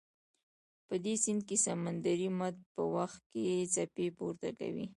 په 0.87 0.95
دې 1.03 1.13
سیند 1.23 1.41
کې 1.47 1.57
سمندري 1.65 2.29
مد 2.39 2.55
په 2.73 2.83
وخت 2.95 3.21
کې 3.31 3.69
څپې 3.73 4.07
پورته 4.17 4.49
کوي. 4.59 4.85